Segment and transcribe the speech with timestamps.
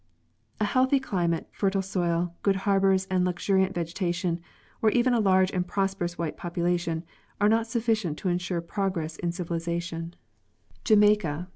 [0.59, 4.39] A healthy climate, fertile soil, good harbors, and luxuriant vegetation,
[4.81, 7.03] or even a large and prosperous white population,
[7.39, 10.15] are not sufficient to ensure progress in civilization,
[10.83, 11.49] Jamaica, the Where the Whites fall before the Blacks.